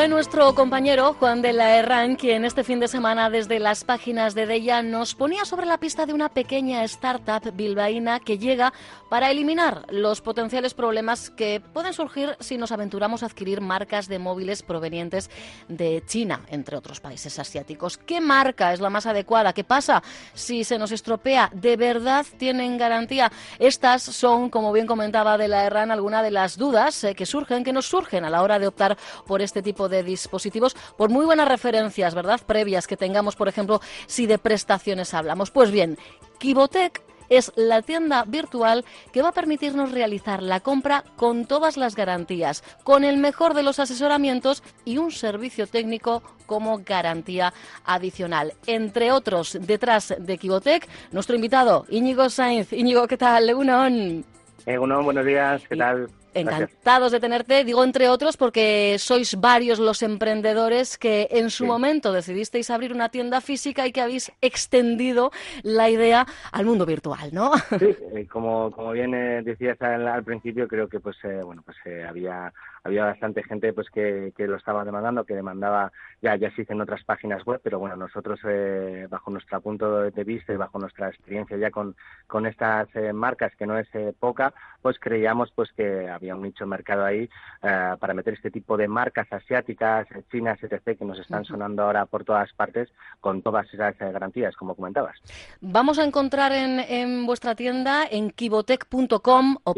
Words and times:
Fue 0.00 0.08
nuestro 0.08 0.54
compañero 0.54 1.12
Juan 1.12 1.42
de 1.42 1.52
la 1.52 1.76
Herrán 1.76 2.16
quien 2.16 2.46
este 2.46 2.64
fin 2.64 2.80
de 2.80 2.88
semana 2.88 3.28
desde 3.28 3.58
las 3.58 3.84
páginas 3.84 4.34
de 4.34 4.46
Deya 4.46 4.80
nos 4.80 5.14
ponía 5.14 5.44
sobre 5.44 5.66
la 5.66 5.76
pista 5.76 6.06
de 6.06 6.14
una 6.14 6.30
pequeña 6.30 6.82
startup 6.84 7.54
bilbaína 7.54 8.18
que 8.18 8.38
llega 8.38 8.72
para 9.10 9.30
eliminar 9.30 9.84
los 9.90 10.22
potenciales 10.22 10.72
problemas 10.72 11.28
que 11.28 11.60
pueden 11.60 11.92
surgir 11.92 12.34
si 12.40 12.56
nos 12.56 12.72
aventuramos 12.72 13.22
a 13.22 13.26
adquirir 13.26 13.60
marcas 13.60 14.08
de 14.08 14.18
móviles 14.18 14.62
provenientes 14.62 15.28
de 15.68 16.02
China, 16.06 16.46
entre 16.48 16.78
otros 16.78 17.00
países 17.00 17.38
asiáticos. 17.38 17.98
¿Qué 17.98 18.22
marca 18.22 18.72
es 18.72 18.80
la 18.80 18.88
más 18.88 19.04
adecuada? 19.04 19.52
¿Qué 19.52 19.64
pasa 19.64 20.02
si 20.32 20.64
se 20.64 20.78
nos 20.78 20.92
estropea? 20.92 21.50
¿De 21.52 21.76
verdad 21.76 22.24
tienen 22.38 22.78
garantía? 22.78 23.30
Estas 23.58 24.02
son, 24.02 24.48
como 24.48 24.72
bien 24.72 24.86
comentaba 24.86 25.36
de 25.36 25.48
la 25.48 25.64
Herrán, 25.64 25.90
algunas 25.90 26.22
de 26.22 26.30
las 26.30 26.56
dudas 26.56 27.04
eh, 27.04 27.14
que 27.14 27.26
surgen, 27.26 27.64
que 27.64 27.74
nos 27.74 27.84
surgen 27.84 28.24
a 28.24 28.30
la 28.30 28.42
hora 28.42 28.58
de 28.58 28.66
optar 28.66 28.96
por 29.26 29.42
este 29.42 29.60
tipo 29.60 29.89
de 29.89 29.89
dispositivos, 30.02 30.74
por 30.96 31.10
muy 31.10 31.26
buenas 31.26 31.48
referencias, 31.48 32.14
¿verdad? 32.14 32.40
Previas 32.46 32.86
que 32.86 32.96
tengamos, 32.96 33.36
por 33.36 33.48
ejemplo, 33.48 33.80
si 34.06 34.26
de 34.26 34.38
prestaciones 34.38 35.14
hablamos. 35.14 35.50
Pues 35.50 35.70
bien, 35.70 35.98
Kibotec 36.38 37.02
es 37.30 37.52
la 37.56 37.80
tienda 37.80 38.24
virtual 38.26 38.84
que 39.12 39.22
va 39.22 39.28
a 39.28 39.32
permitirnos 39.32 39.92
realizar 39.92 40.42
la 40.42 40.60
compra 40.60 41.04
con 41.16 41.46
todas 41.46 41.78
las 41.78 41.94
garantías, 41.94 42.62
con 42.84 43.04
el 43.04 43.16
mejor 43.16 43.54
de 43.54 43.62
los 43.62 43.78
asesoramientos 43.78 44.62
y 44.84 44.98
un 44.98 45.12
servicio 45.12 45.66
técnico 45.66 46.22
como 46.44 46.80
garantía 46.84 47.54
adicional. 47.84 48.52
Entre 48.66 49.12
otros, 49.12 49.56
detrás 49.60 50.14
de 50.18 50.36
Kibotec, 50.36 50.88
nuestro 51.12 51.36
invitado, 51.36 51.86
Íñigo 51.88 52.28
Sainz. 52.28 52.72
Íñigo, 52.72 53.06
¿qué 53.06 53.16
tal? 53.16 53.46
Legunón. 53.46 54.24
Legunón, 54.66 55.04
buenos 55.04 55.24
días, 55.24 55.62
¿qué 55.68 55.76
tal? 55.76 56.08
Encantados 56.34 57.12
de 57.12 57.20
tenerte, 57.20 57.64
digo 57.64 57.82
entre 57.82 58.08
otros 58.08 58.36
porque 58.36 58.96
sois 58.98 59.40
varios 59.40 59.78
los 59.78 60.02
emprendedores 60.02 60.98
que 60.98 61.28
en 61.30 61.50
su 61.50 61.66
momento 61.66 62.12
decidisteis 62.12 62.70
abrir 62.70 62.92
una 62.92 63.08
tienda 63.08 63.40
física 63.40 63.86
y 63.86 63.92
que 63.92 64.00
habéis 64.00 64.32
extendido 64.40 65.30
la 65.62 65.90
idea 65.90 66.26
al 66.52 66.66
mundo 66.66 66.86
virtual, 66.86 67.30
¿no? 67.32 67.52
Sí, 67.78 67.96
eh, 68.14 68.26
como, 68.30 68.70
como 68.70 68.92
bien 68.92 69.14
eh, 69.14 69.42
decías 69.42 69.80
al, 69.82 70.22
principio, 70.24 70.68
creo 70.68 70.88
que 70.88 71.00
pues 71.00 71.16
eh, 71.24 71.40
bueno 71.42 71.62
pues 71.64 71.76
había 72.06 72.52
había 72.82 73.04
bastante 73.04 73.42
gente 73.42 73.72
pues 73.72 73.90
que, 73.90 74.32
que, 74.36 74.46
lo 74.46 74.56
estaba 74.56 74.84
demandando, 74.84 75.24
que 75.24 75.34
demandaba, 75.34 75.92
ya, 76.22 76.36
ya 76.36 76.50
se 76.54 76.66
en 76.68 76.80
otras 76.80 77.04
páginas 77.04 77.44
web, 77.44 77.60
pero 77.62 77.78
bueno, 77.78 77.96
nosotros 77.96 78.38
eh, 78.44 79.06
bajo 79.10 79.30
nuestro 79.30 79.60
punto 79.60 80.02
de 80.10 80.24
vista 80.24 80.52
y 80.52 80.56
bajo 80.56 80.78
nuestra 80.78 81.08
experiencia 81.08 81.56
ya 81.56 81.70
con, 81.70 81.96
con 82.26 82.46
estas 82.46 82.88
eh, 82.94 83.12
marcas, 83.12 83.54
que 83.56 83.66
no 83.66 83.78
es 83.78 83.88
eh, 83.94 84.14
poca, 84.18 84.54
pues 84.82 84.98
creíamos 84.98 85.50
pues 85.54 85.70
que 85.72 86.08
había 86.20 86.36
un 86.36 86.42
nicho 86.42 86.64
de 86.64 86.70
mercado 86.70 87.04
ahí 87.04 87.28
para 87.60 88.14
meter 88.14 88.34
este 88.34 88.50
tipo 88.50 88.76
de 88.76 88.88
marcas 88.88 89.26
asiáticas, 89.32 90.06
chinas, 90.30 90.62
etc., 90.62 90.98
que 90.98 91.04
nos 91.04 91.18
están 91.18 91.44
sonando 91.44 91.82
ahora 91.82 92.06
por 92.06 92.24
todas 92.24 92.52
partes 92.52 92.88
con 93.20 93.42
todas 93.42 93.72
esas 93.72 93.96
garantías, 93.98 94.56
como 94.56 94.74
comentabas. 94.74 95.16
Vamos 95.60 95.98
a 95.98 96.04
encontrar 96.04 96.52
en, 96.52 96.80
en 96.80 97.26
vuestra 97.26 97.54
tienda 97.54 98.04
en 98.10 98.30
kibotec.com 98.30 99.56
o 99.64 99.74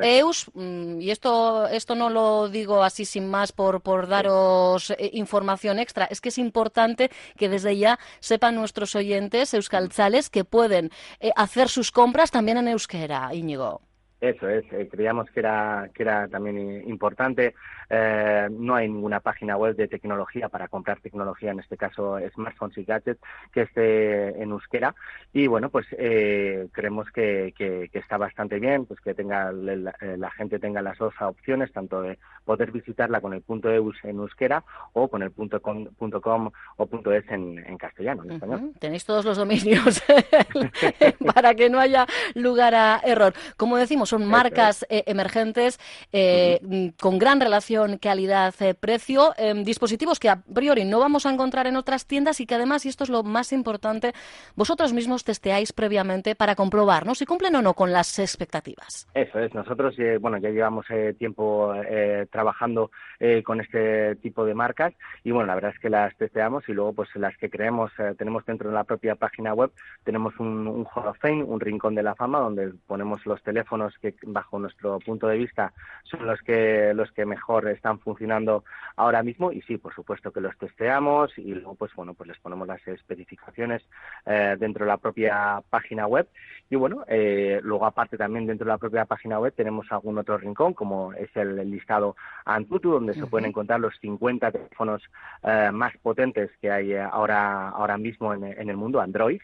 .eus, 0.00 0.50
mm, 0.54 1.00
y 1.00 1.10
esto, 1.10 1.66
esto 1.68 1.94
no 1.94 2.10
lo 2.10 2.48
digo 2.48 2.82
así 2.82 3.04
sin 3.04 3.30
más 3.30 3.52
por, 3.52 3.80
por 3.82 4.08
daros 4.08 4.90
eh, 4.90 5.10
información 5.12 5.78
extra, 5.78 6.06
es 6.06 6.20
que 6.20 6.28
es 6.30 6.38
importante 6.38 7.10
que 7.36 7.48
desde 7.48 7.76
ya 7.76 7.98
sepan 8.20 8.54
nuestros 8.54 8.94
oyentes 8.94 9.54
euskaltzales 9.54 10.30
que 10.30 10.44
pueden 10.44 10.90
eh, 11.20 11.30
hacer 11.36 11.68
sus 11.68 11.90
compras 11.90 12.30
también 12.30 12.58
en 12.58 12.68
euskera, 12.68 13.34
Íñigo. 13.34 13.82
Eso 14.24 14.48
es, 14.48 14.64
eh, 14.72 14.88
creíamos 14.90 15.30
que 15.30 15.40
era, 15.40 15.90
que 15.92 16.02
era 16.02 16.28
también 16.28 16.88
importante. 16.88 17.54
Eh, 17.90 18.48
no 18.50 18.74
hay 18.74 18.88
ninguna 18.88 19.20
página 19.20 19.58
web 19.58 19.76
de 19.76 19.86
tecnología 19.86 20.48
para 20.48 20.68
comprar 20.68 21.00
tecnología, 21.00 21.50
en 21.50 21.60
este 21.60 21.76
caso 21.76 22.16
smartphones 22.32 22.78
y 22.78 22.84
gadgets, 22.84 23.20
que 23.52 23.62
esté 23.62 24.42
en 24.42 24.50
euskera. 24.50 24.94
Y 25.34 25.46
bueno, 25.46 25.68
pues 25.68 25.86
eh, 25.98 26.68
creemos 26.72 27.10
que, 27.10 27.52
que, 27.54 27.90
está 27.92 28.16
bastante 28.16 28.58
bien, 28.58 28.86
pues 28.86 28.98
que 29.00 29.12
tenga 29.12 29.52
la, 29.52 30.30
gente 30.30 30.58
tenga 30.58 30.80
las 30.80 30.96
dos 30.96 31.12
opciones, 31.20 31.70
tanto 31.72 32.00
de 32.00 32.18
poder 32.46 32.72
visitarla 32.72 33.20
con 33.20 33.34
el 33.34 33.42
punto 33.42 33.70
eus 33.70 33.96
en 34.04 34.16
euskera 34.16 34.64
o 34.94 35.08
con 35.08 35.22
el 35.22 35.32
punto 35.32 35.60
com, 35.60 35.84
punto 35.98 36.22
com 36.22 36.50
o 36.76 36.86
punto 36.86 37.12
es 37.12 37.28
en, 37.28 37.58
en 37.58 37.76
castellano, 37.76 38.24
en 38.24 38.32
español. 38.32 38.72
Tenéis 38.78 39.04
todos 39.04 39.26
los 39.26 39.36
dominios 39.36 40.02
para 41.34 41.54
que 41.54 41.68
no 41.68 41.78
haya 41.78 42.06
lugar 42.34 42.74
a 42.74 43.00
error. 43.04 43.34
Como 43.58 43.76
decimos, 43.76 44.13
son 44.14 44.28
marcas 44.28 44.86
eh, 44.88 45.02
emergentes 45.06 45.80
eh, 46.12 46.60
mm, 46.62 46.88
con 47.00 47.18
gran 47.18 47.40
relación 47.40 47.98
calidad-precio, 47.98 49.34
eh, 49.36 49.54
dispositivos 49.64 50.20
que 50.20 50.28
a 50.28 50.36
priori 50.36 50.84
no 50.84 51.00
vamos 51.00 51.26
a 51.26 51.32
encontrar 51.32 51.66
en 51.66 51.76
otras 51.76 52.06
tiendas 52.06 52.40
y 52.40 52.46
que 52.46 52.54
además, 52.54 52.86
y 52.86 52.90
esto 52.90 53.02
es 53.02 53.10
lo 53.10 53.24
más 53.24 53.52
importante, 53.52 54.12
vosotros 54.54 54.92
mismos 54.92 55.24
testeáis 55.24 55.72
previamente 55.72 56.36
para 56.36 56.54
comprobar 56.54 57.06
¿no? 57.06 57.14
si 57.16 57.26
cumplen 57.26 57.56
o 57.56 57.62
no 57.62 57.74
con 57.74 57.92
las 57.92 58.18
expectativas. 58.20 59.08
Eso 59.14 59.40
es, 59.40 59.52
nosotros 59.52 59.96
bueno 60.20 60.38
ya 60.38 60.50
llevamos 60.50 60.86
tiempo 61.18 61.74
trabajando 62.30 62.90
con 63.44 63.60
este 63.60 64.16
tipo 64.16 64.44
de 64.44 64.54
marcas 64.54 64.92
y 65.24 65.30
bueno, 65.30 65.46
la 65.46 65.54
verdad 65.54 65.72
es 65.74 65.80
que 65.80 65.90
las 65.90 66.16
testeamos 66.16 66.68
y 66.68 66.72
luego 66.72 66.92
pues 66.92 67.08
las 67.14 67.36
que 67.36 67.50
creemos 67.50 67.90
tenemos 68.18 68.44
dentro 68.46 68.68
de 68.68 68.74
la 68.74 68.84
propia 68.84 69.14
página 69.14 69.54
web, 69.54 69.70
tenemos 70.04 70.38
un, 70.38 70.66
un 70.66 70.86
Hall 70.94 71.08
of 71.08 71.18
Fame, 71.20 71.42
un 71.42 71.60
rincón 71.60 71.94
de 71.94 72.02
la 72.02 72.14
fama 72.14 72.38
donde 72.40 72.72
ponemos 72.86 73.24
los 73.26 73.42
teléfonos 73.42 73.93
que 73.98 74.14
bajo 74.26 74.58
nuestro 74.58 74.98
punto 74.98 75.26
de 75.26 75.38
vista 75.38 75.72
son 76.04 76.26
los 76.26 76.40
que 76.42 76.92
los 76.94 77.10
que 77.12 77.26
mejor 77.26 77.68
están 77.68 77.98
funcionando 77.98 78.64
ahora 78.96 79.22
mismo. 79.22 79.52
Y 79.52 79.62
sí 79.62 79.78
por 79.78 79.94
supuesto 79.94 80.32
que 80.32 80.40
los 80.40 80.56
testeamos 80.58 81.36
y 81.38 81.54
luego 81.54 81.74
pues 81.74 81.94
bueno 81.94 82.14
pues 82.14 82.28
les 82.28 82.38
ponemos 82.38 82.66
las 82.66 82.86
especificaciones 82.86 83.82
eh, 84.26 84.56
dentro 84.58 84.84
de 84.84 84.90
la 84.90 84.98
propia 84.98 85.62
página 85.70 86.06
web. 86.06 86.28
Y 86.70 86.76
bueno 86.76 87.04
eh, 87.08 87.60
luego 87.62 87.86
aparte 87.86 88.16
también 88.16 88.46
dentro 88.46 88.64
de 88.64 88.72
la 88.72 88.78
propia 88.78 89.04
página 89.04 89.38
web 89.38 89.54
tenemos 89.54 89.90
algún 89.90 90.18
otro 90.18 90.38
rincón 90.38 90.74
como 90.74 91.12
es 91.12 91.34
el, 91.36 91.54
listado 91.70 92.16
Antutu 92.44 92.90
donde 92.90 93.14
se 93.14 93.26
pueden 93.26 93.48
encontrar 93.48 93.80
los 93.80 93.98
50 94.00 94.52
teléfonos 94.52 95.02
eh, 95.42 95.70
más 95.72 95.96
potentes 95.98 96.50
que 96.60 96.70
hay 96.70 96.94
ahora 96.94 97.70
ahora 97.70 97.96
mismo 97.96 98.34
en, 98.34 98.44
en 98.44 98.68
el 98.68 98.76
mundo 98.76 99.00
Android 99.00 99.40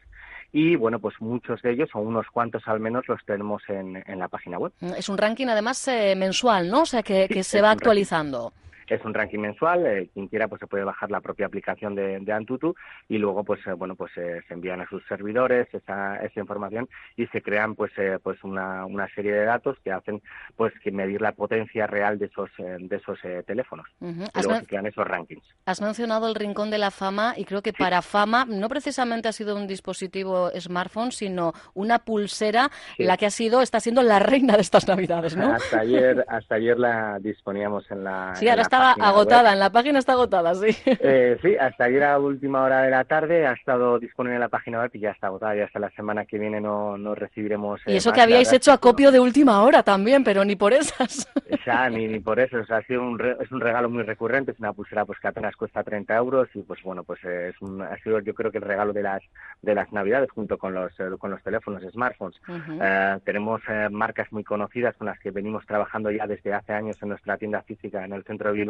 y 0.52 0.76
bueno, 0.76 0.98
pues 0.98 1.14
muchos 1.20 1.62
de 1.62 1.72
ellos, 1.72 1.88
o 1.94 2.00
unos 2.00 2.26
cuantos 2.32 2.62
al 2.66 2.80
menos, 2.80 3.06
los 3.08 3.24
tenemos 3.24 3.62
en, 3.68 4.02
en 4.06 4.18
la 4.18 4.28
página 4.28 4.58
web. 4.58 4.72
Es 4.96 5.08
un 5.08 5.18
ranking 5.18 5.46
además 5.46 5.86
eh, 5.88 6.14
mensual, 6.16 6.70
¿no? 6.70 6.82
O 6.82 6.86
sea, 6.86 7.02
que, 7.02 7.28
que 7.28 7.42
se 7.42 7.60
va 7.60 7.70
actualizando 7.70 8.52
es 8.90 9.04
un 9.04 9.14
ranking 9.14 9.38
mensual, 9.38 9.86
eh, 9.86 10.10
quien 10.12 10.26
quiera 10.26 10.48
pues 10.48 10.58
se 10.58 10.66
puede 10.66 10.84
bajar 10.84 11.10
la 11.10 11.20
propia 11.20 11.46
aplicación 11.46 11.94
de, 11.94 12.18
de 12.18 12.32
Antutu 12.32 12.74
y 13.08 13.18
luego 13.18 13.44
pues 13.44 13.64
eh, 13.66 13.72
bueno 13.72 13.94
pues 13.94 14.12
se 14.12 14.42
envían 14.50 14.80
a 14.80 14.88
sus 14.88 15.06
servidores 15.06 15.72
esa, 15.72 16.16
esa 16.16 16.40
información 16.40 16.88
y 17.16 17.26
se 17.28 17.40
crean 17.40 17.74
pues 17.76 17.92
pues 18.22 18.42
una, 18.42 18.84
una 18.86 19.08
serie 19.14 19.32
de 19.32 19.44
datos 19.44 19.78
que 19.84 19.92
hacen 19.92 20.20
pues 20.56 20.72
que 20.82 20.90
medir 20.90 21.20
la 21.20 21.32
potencia 21.32 21.86
real 21.86 22.18
de 22.18 22.26
esos 22.26 22.50
de 22.58 22.96
esos 22.96 23.18
teléfonos 23.46 23.86
y 24.00 24.42
luego 24.42 24.60
se 24.60 24.66
crean 24.66 24.86
esos 24.86 25.06
rankings. 25.06 25.44
Has 25.66 25.80
mencionado 25.80 26.28
el 26.28 26.34
rincón 26.34 26.70
de 26.70 26.78
la 26.78 26.90
fama 26.90 27.34
y 27.36 27.44
creo 27.44 27.62
que 27.62 27.72
para 27.72 28.02
fama 28.02 28.44
no 28.44 28.68
precisamente 28.68 29.28
ha 29.28 29.32
sido 29.32 29.56
un 29.56 29.66
dispositivo 29.66 30.50
smartphone 30.58 31.12
sino 31.12 31.52
una 31.74 32.00
pulsera 32.00 32.70
la 32.98 33.16
que 33.16 33.26
ha 33.26 33.30
sido 33.30 33.62
está 33.62 33.78
siendo 33.80 34.02
la 34.02 34.18
reina 34.18 34.56
de 34.56 34.62
estas 34.62 34.88
navidades, 34.88 35.36
¿no? 35.36 35.52
Hasta 35.52 35.80
ayer 35.80 36.24
hasta 36.28 36.56
ayer 36.56 36.78
la 36.78 37.18
disponíamos 37.20 37.88
en 37.90 38.04
la 38.04 38.34
Sí, 38.34 38.48
ahora 38.48 38.62
está 38.62 38.79
agotada, 38.80 39.52
en 39.52 39.58
la 39.58 39.70
página 39.70 39.98
está 39.98 40.12
agotada, 40.12 40.54
sí. 40.54 40.76
Eh, 41.02 41.38
sí, 41.42 41.56
hasta 41.56 41.84
ayer 41.84 42.04
a 42.04 42.18
última 42.18 42.62
hora 42.62 42.82
de 42.82 42.90
la 42.90 43.04
tarde 43.04 43.46
ha 43.46 43.52
estado 43.52 43.98
disponible 43.98 44.34
en 44.34 44.40
la 44.40 44.48
página 44.48 44.80
web 44.80 44.90
y 44.94 45.00
ya 45.00 45.10
está 45.10 45.28
agotada. 45.28 45.56
Y 45.56 45.60
hasta 45.60 45.78
la 45.78 45.90
semana 45.90 46.24
que 46.24 46.38
viene 46.38 46.60
no, 46.60 46.98
no 46.98 47.14
recibiremos. 47.14 47.80
y 47.86 47.96
eso 47.96 48.12
que 48.12 48.20
habíais 48.20 48.52
hecho 48.52 48.72
acopio 48.72 49.10
de 49.10 49.20
última 49.20 49.62
hora 49.62 49.82
también, 49.82 50.24
pero 50.24 50.44
ni 50.44 50.56
por 50.56 50.72
esas. 50.72 51.28
Ya, 51.66 51.88
ni, 51.90 52.08
ni 52.08 52.20
por 52.20 52.40
eso. 52.40 52.58
O 52.58 52.64
sea, 52.64 52.78
ha 52.78 52.82
sido 52.82 53.02
un 53.02 53.20
es 53.20 53.52
un 53.52 53.60
regalo 53.60 53.90
muy 53.90 54.02
recurrente. 54.02 54.52
Es 54.52 54.58
una 54.60 54.72
pulsera 54.72 55.04
pues 55.04 55.18
que 55.20 55.28
apenas 55.28 55.54
cuesta 55.56 55.82
30 55.82 56.16
euros 56.16 56.48
y 56.54 56.62
pues 56.62 56.82
bueno, 56.82 57.04
pues 57.04 57.22
es 57.24 57.54
un, 57.60 57.82
ha 57.82 57.96
sido 57.98 58.20
yo 58.20 58.34
creo 58.34 58.50
que 58.50 58.58
el 58.58 58.64
regalo 58.64 58.92
de 58.92 59.02
las 59.02 59.22
de 59.62 59.74
las 59.74 59.92
navidades 59.92 60.30
junto 60.30 60.58
con 60.58 60.74
los 60.74 60.92
con 61.18 61.30
los 61.30 61.42
teléfonos 61.42 61.82
smartphones. 61.92 62.40
Eh, 62.80 63.18
tenemos 63.24 63.60
eh, 63.68 63.88
marcas 63.90 64.32
muy 64.32 64.44
conocidas 64.44 64.96
con 64.96 65.06
las 65.06 65.18
que 65.18 65.30
venimos 65.30 65.66
trabajando 65.66 66.10
ya 66.10 66.26
desde 66.26 66.52
hace 66.52 66.72
años 66.72 66.96
en 67.02 67.10
nuestra 67.10 67.36
tienda 67.36 67.62
física 67.62 68.04
en 68.04 68.12
el 68.12 68.24
centro 68.24 68.50
de 68.50 68.58
Bilbao 68.58 68.69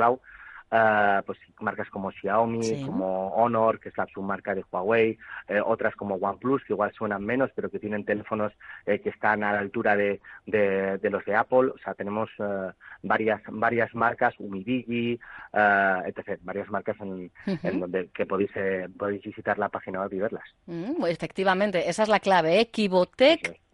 Uh, 0.72 1.20
pues 1.26 1.36
marcas 1.58 1.90
como 1.90 2.12
Xiaomi, 2.12 2.84
como 2.86 3.30
Honor, 3.30 3.80
que 3.80 3.88
es 3.88 3.98
la 3.98 4.06
submarca 4.06 4.54
de 4.54 4.64
Huawei, 4.70 5.18
eh, 5.48 5.60
otras 5.60 5.96
como 5.96 6.14
OnePlus, 6.14 6.62
que 6.62 6.74
igual 6.74 6.92
suenan 6.92 7.24
menos, 7.24 7.50
pero 7.56 7.70
que 7.70 7.80
tienen 7.80 8.04
teléfonos 8.04 8.52
eh, 8.86 9.00
que 9.00 9.08
están 9.08 9.42
a 9.42 9.52
la 9.52 9.58
altura 9.58 9.96
de, 9.96 10.20
de, 10.46 11.10
los 11.10 11.24
de 11.24 11.34
Apple. 11.34 11.72
O 11.74 11.78
sea, 11.82 11.94
tenemos 11.94 12.30
uh, 12.38 12.70
varias 13.02 13.42
varias 13.48 13.92
marcas, 13.96 14.32
Umidigi, 14.38 15.18
uh, 15.54 16.06
etc. 16.06 16.38
Varias 16.42 16.70
marcas 16.70 16.96
en, 17.00 17.32
en 17.46 17.80
donde 17.80 18.08
que 18.10 18.24
podéis, 18.24 18.52
eh, 18.54 18.88
podéis 18.96 19.24
visitar 19.24 19.58
la 19.58 19.70
página 19.70 20.02
web 20.02 20.12
y 20.12 20.18
verlas. 20.20 20.44
Mm, 20.66 21.04
efectivamente, 21.06 21.88
esa 21.90 22.04
es 22.04 22.08
la 22.08 22.20
clave, 22.20 22.60
¿eh? 22.60 22.70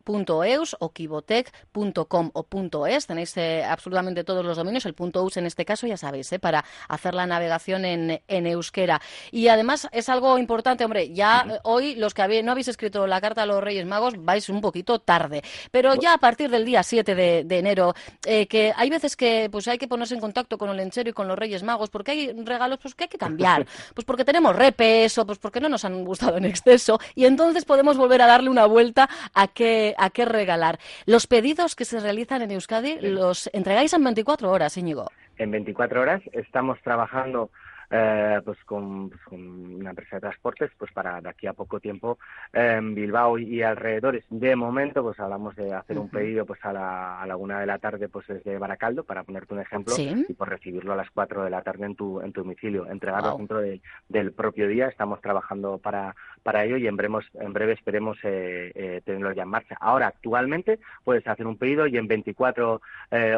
Kibotech.eus 0.06 0.76
o 0.78 0.92
kibotech.com 0.92 2.30
o 2.32 2.86
.es. 2.86 3.06
Tenéis 3.06 3.36
eh, 3.36 3.64
absolutamente 3.64 4.24
todos 4.24 4.44
los 4.44 4.56
dominios, 4.56 4.86
el 4.86 4.94
.eus 5.14 5.36
en 5.36 5.46
este 5.46 5.64
caso, 5.64 5.86
ya 5.86 5.96
sabéis, 5.96 6.32
eh, 6.32 6.38
para 6.38 6.64
hacer 6.88 7.14
la 7.14 7.26
navegación 7.26 7.84
en, 7.84 8.20
euskera. 8.28 9.00
Y 9.32 9.48
además 9.48 9.88
es 9.92 10.08
algo 10.08 10.38
importante, 10.38 10.84
hombre, 10.84 11.12
ya 11.12 11.60
hoy 11.64 11.96
los 11.96 12.14
que 12.14 12.42
no 12.42 12.52
habéis 12.52 12.68
escrito 12.68 13.06
la 13.06 13.20
carta 13.20 13.42
a 13.42 13.46
los 13.46 13.62
Reyes 13.62 13.86
Magos 13.86 14.14
vais 14.18 14.48
un 14.48 14.60
poquito 14.60 15.00
tarde, 15.00 15.42
pero 15.70 15.94
ya 15.94 16.14
a 16.14 16.18
partir 16.18 16.50
del 16.50 16.64
día 16.64 16.82
7 16.82 17.14
de, 17.14 17.58
enero, 17.58 17.94
eh, 18.24 18.46
que 18.46 18.72
hay 18.76 18.90
veces 18.90 19.16
que 19.16 19.48
pues 19.50 19.66
hay 19.68 19.78
que 19.78 19.88
ponerse 19.88 20.14
en 20.14 20.20
contacto 20.20 20.58
con 20.58 20.70
el 20.70 20.76
lenchero 20.76 21.10
y 21.10 21.12
con 21.12 21.26
los 21.26 21.38
Reyes 21.38 21.62
Magos, 21.62 21.90
porque 21.90 22.12
hay 22.12 22.32
regalos 22.32 22.78
pues, 22.80 22.94
que 22.94 23.04
hay 23.04 23.08
que 23.08 23.18
cambiar, 23.18 23.66
pues 23.94 24.04
porque 24.04 24.24
tenemos 24.24 24.54
repes 24.54 25.16
o 25.18 25.26
pues 25.26 25.38
porque 25.38 25.60
no 25.60 25.68
nos 25.68 25.84
han 25.84 26.04
gustado 26.04 26.36
en 26.36 26.44
exceso, 26.44 27.00
y 27.14 27.24
entonces 27.24 27.64
podemos 27.64 27.96
volver 27.96 28.22
a 28.22 28.26
darle 28.26 28.50
una 28.50 28.66
vuelta 28.66 29.08
a 29.34 29.48
qué, 29.48 29.95
a 29.98 30.10
qué 30.10 30.24
regalar. 30.24 30.78
Los 31.04 31.26
pedidos 31.26 31.74
que 31.74 31.84
se 31.84 32.00
realizan 32.00 32.42
en 32.42 32.50
Euskadi 32.50 32.98
los 33.00 33.48
entregáis 33.52 33.92
en 33.92 34.04
24 34.04 34.50
horas, 34.50 34.76
Íñigo. 34.76 35.10
En 35.38 35.50
24 35.50 36.00
horas 36.00 36.22
estamos 36.32 36.80
trabajando 36.82 37.50
eh, 37.90 38.40
pues, 38.44 38.58
con, 38.64 39.10
una 39.30 39.90
empresa 39.90 40.16
de 40.16 40.20
transportes 40.20 40.70
pues 40.76 40.92
para 40.92 41.20
de 41.20 41.28
aquí 41.28 41.46
a 41.46 41.52
poco 41.52 41.80
tiempo 41.80 42.18
en 42.52 42.94
Bilbao 42.94 43.38
y, 43.38 43.62
alrededores. 43.62 44.24
De 44.30 44.56
momento 44.56 45.02
pues 45.02 45.18
hablamos 45.20 45.54
de 45.56 45.72
hacer 45.72 45.98
un 45.98 46.08
pedido 46.08 46.44
pues 46.46 46.64
a 46.64 46.72
la, 46.72 47.20
a 47.20 47.26
la 47.26 47.36
una 47.36 47.60
de 47.60 47.66
la 47.66 47.78
tarde 47.78 48.08
pues 48.08 48.26
desde 48.26 48.58
Baracaldo 48.58 49.04
para 49.04 49.22
ponerte 49.24 49.54
un 49.54 49.60
ejemplo 49.60 49.94
y 49.96 50.32
por 50.34 50.48
recibirlo 50.48 50.92
a 50.92 50.96
las 50.96 51.10
cuatro 51.10 51.44
de 51.44 51.50
la 51.50 51.62
tarde 51.62 51.86
en 51.86 51.94
tu, 51.94 52.20
en 52.20 52.32
tu 52.32 52.42
domicilio, 52.42 52.86
entregarlo 52.90 53.36
dentro 53.36 53.60
del 54.08 54.32
propio 54.32 54.68
día. 54.68 54.88
Estamos 54.88 55.20
trabajando 55.20 55.78
para, 55.78 56.14
para 56.42 56.64
ello 56.64 56.76
y 56.76 56.86
en 56.86 56.96
breve, 56.96 57.18
en 57.34 57.52
breve 57.52 57.72
esperemos 57.72 58.18
eh, 58.24 58.72
eh, 58.74 59.02
tenerlo 59.04 59.32
ya 59.32 59.44
en 59.44 59.48
marcha. 59.48 59.76
Ahora 59.80 60.08
actualmente 60.08 60.78
puedes 61.04 61.26
hacer 61.26 61.46
un 61.46 61.56
pedido 61.56 61.86
y 61.86 61.96
en 61.96 62.08
24 62.08 62.80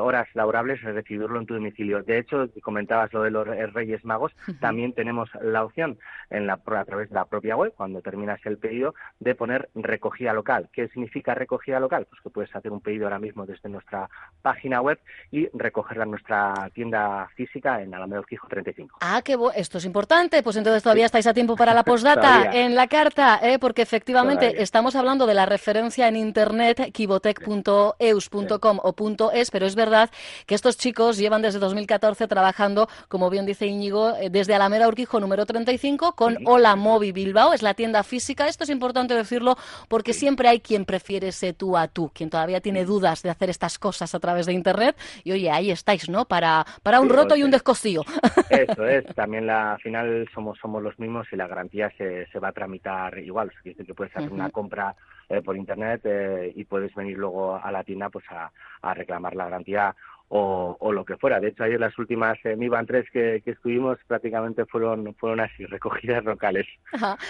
horas 0.01 0.29
laborables 0.35 0.83
recibirlo 0.83 1.39
en 1.39 1.47
tu 1.47 1.55
domicilio. 1.55 2.03
De 2.03 2.19
hecho, 2.19 2.49
comentabas 2.63 3.13
lo 3.13 3.23
de 3.23 3.31
los 3.31 3.47
Reyes 3.47 4.05
Magos, 4.05 4.33
también 4.61 4.93
tenemos 4.93 5.29
la 5.41 5.65
opción 5.65 5.99
en 6.31 6.47
la, 6.47 6.55
a 6.55 6.85
través 6.85 7.09
de 7.09 7.15
la 7.15 7.25
propia 7.25 7.57
web, 7.57 7.73
cuando 7.77 8.03
terminas 8.03 8.41
el 8.45 8.59
pedido, 8.59 8.95
de 9.21 9.35
poner 9.35 9.69
recogida 9.75 10.33
local. 10.33 10.69
¿Qué 10.73 10.89
significa 10.89 11.35
recogida 11.35 11.81
local? 11.81 12.07
Pues 12.09 12.21
que 12.23 12.31
puedes 12.31 12.55
hacer 12.55 12.73
un 12.73 12.81
pedido 12.81 13.05
ahora 13.07 13.19
mismo 13.19 13.47
desde 13.47 13.69
nuestra 13.69 14.09
página 14.43 14.81
web 14.81 14.99
y 15.31 15.49
recogerla 15.53 16.05
en 16.05 16.11
nuestra 16.11 16.71
tienda 16.75 17.29
física 17.35 17.83
en 17.83 17.95
Alameda 17.95 18.23
Quijo 18.29 18.47
35. 18.49 18.99
Ah, 19.01 19.23
qué 19.25 19.37
esto 19.55 19.79
es 19.79 19.85
importante. 19.85 20.43
Pues 20.43 20.57
entonces 20.57 20.83
todavía 20.83 21.07
estáis 21.07 21.27
a 21.27 21.35
tiempo 21.35 21.57
para 21.57 21.75
la 21.75 21.85
postdata 21.85 22.51
en 22.53 22.75
la 22.75 22.87
carta, 22.87 23.39
¿eh? 23.43 23.59
porque 23.59 23.83
efectivamente 23.83 24.63
estamos 24.63 24.97
hablando 24.97 25.27
de 25.27 25.35
la 25.35 25.47
referencia 25.47 26.09
en 26.09 26.17
internet 26.17 26.93
kibotec.eus.com 26.93 28.79
o 28.83 28.95
.es, 29.33 29.51
pero 29.51 29.67
es 29.67 29.75
verdad 29.75 30.11
que 30.47 30.55
estos 30.55 30.77
chicos 30.77 31.17
llevan 31.17 31.43
desde 31.43 31.59
2014 31.59 32.27
trabajando, 32.27 32.89
como 33.09 33.31
bien 33.31 33.47
dice 33.47 33.67
Íñigo, 33.67 34.15
eh, 34.17 34.28
desde 34.31 34.55
Alameda 34.55 34.89
Urquijo 34.89 35.21
número 35.21 35.47
35 35.47 36.15
con 36.15 36.39
Hola 36.47 36.77
Movi 36.77 37.13
Bilbao, 37.13 37.53
es 37.53 37.63
la 37.63 37.75
tienda 37.75 38.03
física. 38.03 38.49
Esto 38.49 38.65
es 38.65 38.71
importante 38.71 39.15
decirlo 39.15 39.57
porque 39.89 40.13
siempre 40.13 40.49
hay 40.49 40.61
quien 40.61 40.85
prefiere 40.85 41.29
ese 41.29 41.53
tú 41.53 41.77
a 41.77 41.89
tú, 41.89 42.11
quien 42.15 42.31
todavía 42.31 42.61
tiene 42.61 42.85
dudas 42.85 43.23
de 43.23 43.31
hacer 43.31 43.51
estas 43.51 43.79
cosas 43.79 44.15
a 44.15 44.21
través 44.21 44.47
de 44.47 44.53
Internet. 44.53 44.97
Y 45.25 45.33
oye, 45.33 45.51
ahí 45.51 45.71
estáis, 45.71 46.09
¿no? 46.09 46.25
Para, 46.25 46.65
para 46.83 47.01
un 47.01 47.09
roto 47.09 47.37
y 47.37 47.43
un 47.43 47.51
descostillo. 47.51 48.03
Eso 48.51 48.87
es, 48.87 49.05
también 49.15 49.47
la, 49.47 49.75
al 49.75 49.81
final 49.81 50.29
somos, 50.35 50.59
somos 50.59 50.83
los 50.83 50.99
mismos 50.99 51.27
y 51.33 51.37
la 51.37 51.47
garantía 51.47 51.91
se, 51.97 52.27
se 52.27 52.39
va 52.39 52.49
a 52.49 52.53
tramitar 52.53 53.19
igual. 53.19 53.49
O 53.49 53.63
sea, 53.63 53.75
que 53.75 53.95
puedes 53.95 54.17
hacer 54.17 54.33
una 54.33 54.51
compra 54.51 54.95
eh, 55.29 55.43
por 55.43 55.57
Internet 55.57 56.03
eh, 56.05 56.53
y 56.55 56.65
puedes 56.65 56.95
venir 56.95 57.19
luego 57.19 57.57
a 57.57 57.71
la 57.71 57.85
tienda 57.85 58.09
pues 58.09 58.25
a, 58.31 58.51
a 58.81 58.95
reclamar 58.95 59.35
la 59.35 59.45
garantía 59.45 59.95
o, 60.31 60.77
o, 60.79 60.93
lo 60.93 61.05
que 61.05 61.17
fuera. 61.17 61.41
De 61.41 61.49
hecho, 61.49 61.65
ayer 61.65 61.81
las 61.81 61.99
últimas 61.99 62.39
eh, 62.45 62.55
Mi 62.55 62.69
Van 62.69 62.87
3 62.87 63.07
que, 63.11 63.43
que, 63.45 63.53
estuvimos 63.53 63.99
prácticamente 64.07 64.67
fueron, 64.67 65.15
fueron 65.15 65.41
así, 65.41 65.65
recogidas 65.67 66.25
locales 66.25 66.67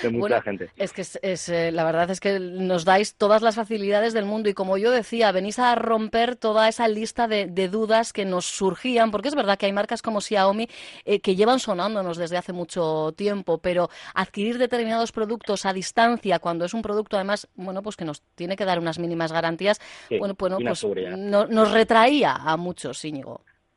de 0.02 0.10
mucha 0.10 0.42
gente. 0.42 0.70
Es 0.76 0.92
que 0.92 1.02
es, 1.02 1.48
eh, 1.48 1.70
la 1.70 1.84
verdad 1.84 2.10
es 2.10 2.18
que 2.18 2.40
nos 2.40 2.84
dais 2.84 3.14
todas 3.14 3.42
las 3.42 3.54
facilidades 3.54 4.14
del 4.14 4.24
mundo 4.24 4.48
y 4.48 4.54
como 4.54 4.78
yo 4.78 4.90
decía, 4.90 5.30
venís 5.30 5.58
a 5.58 5.74
romper 5.76 6.34
toda 6.34 6.68
esa 6.68 6.88
lista 6.88 7.28
de, 7.28 7.46
de 7.46 7.68
dudas 7.68 8.12
que 8.12 8.24
nos 8.24 8.46
surgían, 8.46 9.10
porque 9.12 9.28
es 9.28 9.34
verdad 9.34 9.58
que 9.58 9.66
hay 9.66 9.72
marcas 9.72 10.02
como 10.02 10.20
Xiaomi 10.20 10.68
eh, 11.04 11.20
que 11.20 11.36
llevan 11.36 11.60
sonándonos 11.60 12.16
desde 12.16 12.36
hace 12.36 12.52
mucho 12.52 13.12
tiempo, 13.16 13.58
pero 13.58 13.90
adquirir 14.14 14.58
determinados 14.58 15.12
productos 15.12 15.66
a 15.66 15.72
distancia 15.72 16.40
cuando 16.40 16.64
es 16.64 16.74
un 16.74 16.82
producto 16.82 17.16
además, 17.16 17.48
bueno, 17.54 17.80
pues 17.82 17.96
que 17.96 18.04
nos 18.04 18.22
tiene 18.34 18.56
que 18.56 18.64
dar 18.64 18.80
unas 18.80 18.98
mínimas 18.98 19.32
garantías, 19.32 19.80
bueno, 20.10 20.34
bueno 20.36 20.58
pues 20.58 20.84
no, 21.16 21.46
nos 21.46 21.70
retraía 21.70 22.34
a 22.34 22.56
muchos 22.56 22.88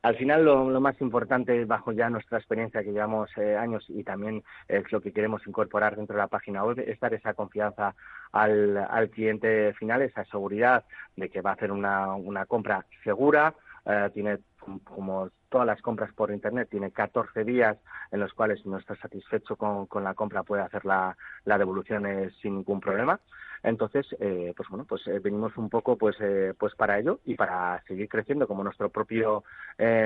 al 0.04 0.16
final 0.16 0.44
lo, 0.44 0.81
más 0.81 1.00
importante 1.00 1.63
bajo 1.66 1.92
ya 1.92 2.10
nuestra 2.10 2.40
experiencia 2.40 2.84
que 2.84 2.92
llevamos 2.92 3.30
eh, 3.38 3.56
años 3.56 3.86
y 3.88 4.04
también 4.04 4.44
es 4.68 4.92
lo 4.92 5.00
que 5.00 5.12
queremos 5.12 5.46
incorporar 5.46 5.96
dentro 5.96 6.16
de 6.16 6.22
la 6.22 6.28
página 6.28 6.63
web 6.63 6.80
es 6.80 7.00
dar 7.00 7.13
esa 7.13 7.34
confianza 7.34 7.94
al, 8.31 9.10
cliente 9.12 9.74
final, 9.74 10.02
esa 10.02 10.25
seguridad 10.25 10.86
de 11.16 11.30
que 11.30 11.42
va 11.42 11.52
a 11.52 11.54
hacer 11.54 11.72
una, 11.72 12.46
compra 12.48 12.86
segura, 13.04 13.54
eh, 13.86 14.10
tiene 14.13 14.40
como 14.84 15.30
todas 15.51 15.68
las 15.68 15.81
compras 15.81 16.12
por 16.13 16.31
internet 16.31 16.69
tiene 16.71 16.92
14 16.92 17.44
días 17.44 17.77
en 18.12 18.21
los 18.21 18.33
cuales 18.33 18.62
si 18.62 18.69
no 18.69 18.77
está 18.77 18.95
satisfecho 18.95 19.57
con, 19.57 20.03
la 20.03 20.13
compra 20.13 20.44
puede 20.44 20.63
hacer 20.63 20.86
la, 20.86 21.15
la 21.44 21.57
devolución 21.57 22.06
eh, 22.07 22.31
sin 22.42 22.56
ningún 22.56 22.80
problema. 22.80 23.19
Entonces, 23.62 24.07
eh, 24.19 24.53
pues 24.56 24.69
bueno, 24.69 24.86
pues 24.86 25.06
eh, 25.07 25.19
venimos 25.19 25.56
un 25.57 25.69
poco 25.69 25.98
pues, 25.98 26.15
pues 26.57 26.74
para 26.75 26.98
ello 26.98 27.19
y 27.25 27.36
para 27.36 27.83
seguir 27.86 28.07
creciendo, 28.07 28.48
como 28.48 28.63
nuestro 28.63 28.89
propio 28.89 29.44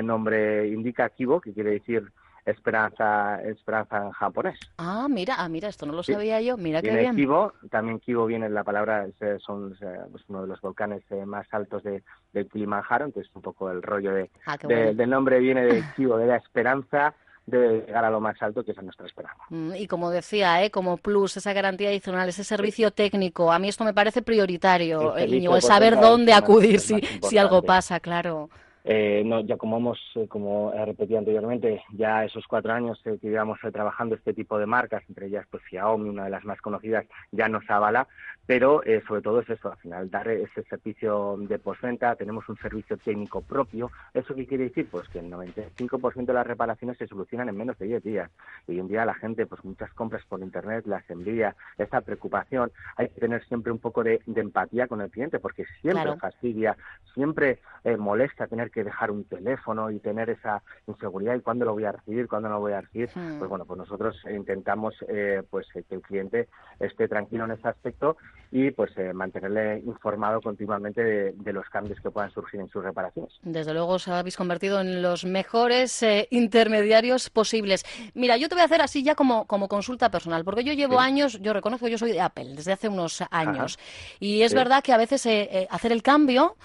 nombre 0.03 0.67
indica, 0.67 1.09
Kibo, 1.09 1.39
que 1.39 1.53
quiere 1.53 1.71
decir 1.71 2.11
esperanza, 2.45 3.41
esperanza 3.43 3.97
en 3.97 4.11
japonés. 4.11 4.59
Ah, 4.77 5.07
mira, 5.09 5.35
ah, 5.37 5.49
mira, 5.49 5.67
esto 5.67 5.85
no 5.85 5.93
lo 5.93 6.03
sabía 6.03 6.39
yo, 6.41 6.57
mira 6.57 6.81
qué 6.81 6.95
bien. 6.95 7.15
Kibo, 7.15 7.53
también 7.69 7.99
Kibo 7.99 8.25
viene 8.25 8.49
la 8.49 8.63
palabra, 8.63 9.07
son 9.39 9.75
pues 10.11 10.23
uno 10.27 10.43
de 10.43 10.47
los 10.47 10.61
volcanes 10.61 11.03
más 11.25 11.47
altos 11.51 11.83
de, 11.83 12.03
de 12.33 12.47
Kilimanjaro, 12.47 13.05
entonces 13.05 13.31
un 13.35 13.41
poco 13.41 13.71
el 13.71 13.81
rollo 13.81 14.13
de, 14.13 14.29
ah, 14.45 14.57
del 14.57 15.09
nombre 15.09 15.39
viene 15.39 15.65
de 15.65 15.83
Kibo, 15.95 16.17
de 16.17 16.27
la 16.27 16.37
esperanza 16.37 17.15
de 17.45 17.85
llegar 17.85 18.03
a 18.03 18.09
lo 18.09 18.19
más 18.19 18.41
alto, 18.41 18.63
que 18.63 18.71
es 18.71 18.81
nuestra 18.81 19.05
esperanza. 19.05 19.43
Mm, 19.49 19.75
y 19.75 19.87
como 19.87 20.09
decía, 20.09 20.63
¿eh? 20.63 20.71
como 20.71 20.97
plus, 20.97 21.37
esa 21.37 21.53
garantía 21.53 21.89
adicional, 21.89 22.27
ese 22.27 22.43
servicio 22.43 22.91
técnico, 22.91 23.51
a 23.51 23.59
mí 23.59 23.67
esto 23.67 23.83
me 23.83 23.93
parece 23.93 24.21
prioritario, 24.21 25.15
el, 25.15 25.45
el 25.45 25.61
saber 25.61 25.99
dónde 25.99 26.33
acudir 26.33 26.79
si, 26.79 26.99
si 27.21 27.37
algo 27.37 27.61
pasa, 27.61 27.99
claro. 27.99 28.49
Eh, 28.87 29.23
no, 29.25 29.39
ya 29.39 29.57
como 29.57 29.77
hemos, 29.77 29.99
eh, 30.13 30.27
como 30.27 30.71
he 30.71 30.85
repetido 30.85 31.17
anteriormente, 31.17 31.81
ya 31.93 32.23
esos 32.23 32.45
cuatro 32.45 32.71
años 32.71 33.01
que 33.03 33.17
llevamos 33.17 33.57
trabajando 33.73 34.13
este 34.13 34.31
tipo 34.31 34.59
de 34.59 34.67
marcas, 34.67 35.01
entre 35.09 35.25
ellas 35.25 35.47
pues 35.49 35.63
Xiaomi, 35.67 36.07
una 36.07 36.25
de 36.25 36.29
las 36.29 36.45
más 36.45 36.61
conocidas, 36.61 37.03
ya 37.31 37.49
nos 37.49 37.67
avala, 37.67 38.07
pero 38.45 38.83
eh, 38.83 39.01
sobre 39.07 39.23
todo 39.23 39.39
es 39.39 39.49
eso, 39.49 39.71
al 39.71 39.77
final 39.77 40.11
dar 40.11 40.27
ese 40.27 40.61
servicio 40.65 41.35
de 41.39 41.57
postventa, 41.57 42.15
tenemos 42.15 42.47
un 42.47 42.57
servicio 42.57 42.95
técnico 42.97 43.41
propio, 43.41 43.89
¿eso 44.13 44.35
qué 44.35 44.45
quiere 44.45 44.65
decir? 44.65 44.87
Pues 44.91 45.09
que 45.09 45.17
el 45.17 45.31
95% 45.31 46.25
de 46.25 46.33
las 46.33 46.45
reparaciones 46.45 46.99
se 46.99 47.07
solucionan 47.07 47.49
en 47.49 47.57
menos 47.57 47.79
de 47.79 47.87
10 47.87 48.03
días, 48.03 48.29
y 48.67 48.73
hoy 48.73 48.79
en 48.81 48.87
día 48.87 49.03
la 49.03 49.15
gente, 49.15 49.47
pues 49.47 49.65
muchas 49.65 49.91
compras 49.93 50.23
por 50.29 50.41
internet 50.41 50.85
las 50.85 51.09
envía, 51.09 51.55
esa 51.79 52.01
preocupación, 52.01 52.71
hay 52.97 53.09
que 53.09 53.19
tener 53.19 53.43
siempre 53.45 53.71
un 53.71 53.79
poco 53.79 54.03
de, 54.03 54.21
empatía 54.27 54.87
con 54.87 55.01
el 55.01 55.09
cliente, 55.09 55.39
porque 55.39 55.65
siempre 55.81 56.15
fastidia, 56.17 56.77
siempre 57.15 57.57
eh, 57.83 57.97
molesta 57.97 58.45
tener 58.45 58.69
que 58.69 58.74
dejar 58.83 59.11
un 59.11 59.23
teléfono 59.25 59.91
y 59.91 59.99
tener 59.99 60.29
esa 60.29 60.61
inseguridad, 60.87 61.35
y 61.35 61.41
cuándo 61.41 61.65
lo 61.65 61.73
voy 61.73 61.85
a 61.85 61.91
recibir, 61.91 62.27
cuándo 62.27 62.49
no 62.49 62.55
lo 62.55 62.61
voy 62.61 62.73
a 62.73 62.81
recibir, 62.81 63.09
hmm. 63.13 63.39
pues 63.39 63.49
bueno, 63.49 63.65
pues 63.65 63.77
nosotros 63.77 64.15
intentamos 64.31 64.93
eh, 65.07 65.43
pues 65.49 65.67
que 65.73 65.83
el 65.89 66.01
cliente 66.01 66.49
esté 66.79 67.07
tranquilo 67.07 67.45
en 67.45 67.51
ese 67.51 67.67
aspecto 67.67 68.17
y 68.51 68.71
pues 68.71 68.91
eh, 68.97 69.13
mantenerle 69.13 69.79
informado 69.79 70.41
continuamente 70.41 71.03
de, 71.33 71.53
los 71.53 71.67
cambios 71.69 71.99
que 72.01 72.11
puedan 72.11 72.31
surgir 72.31 72.59
en 72.59 72.67
sus 72.67 72.83
reparaciones. 72.83 73.33
Desde 73.41 73.73
luego 73.73 73.93
os 73.93 74.07
habéis 74.07 74.35
convertido 74.35 74.81
en 74.81 75.01
los 75.01 75.25
mejores 75.25 76.03
eh, 76.03 76.27
intermediarios 76.31 77.29
posibles. 77.29 77.85
Mira, 78.13 78.37
yo 78.37 78.49
te 78.49 78.55
voy 78.55 78.61
a 78.61 78.65
hacer 78.65 78.81
así 78.81 79.03
ya 79.03 79.15
como, 79.15 79.45
como 79.45 79.67
consulta 79.67 80.11
personal, 80.11 80.43
porque 80.43 80.63
yo 80.63 80.73
llevo 80.73 80.99
años, 80.99 81.39
yo 81.41 81.53
reconozco 81.53 81.85
que 81.85 81.91
yo 81.93 81.97
soy 81.97 82.11
de 82.11 82.21
Apple 82.21 82.55
desde 82.55 82.73
hace 82.73 82.89
unos 82.89 83.23
años 83.31 83.79
y 84.19 84.41
es 84.41 84.53
verdad 84.53 84.83
que 84.83 84.93
a 84.93 84.97
veces 84.97 85.25
eh, 85.25 85.67
hacer 85.69 85.91
el 85.91 86.03
cambio 86.03 86.55